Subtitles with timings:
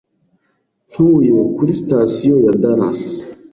[0.91, 3.01] Ntuye kuri sitasiyo ya Dallas